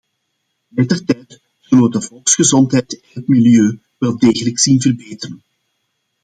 Mettertijd 0.71 1.41
zullen 1.59 1.83
we 1.83 1.89
de 1.89 2.01
volksgezondheid 2.01 2.93
en 3.01 3.09
het 3.13 3.27
milieu 3.27 3.79
wel 3.97 4.17
degelijk 4.17 4.59
zien 4.59 4.81
verbeteren. 4.81 5.43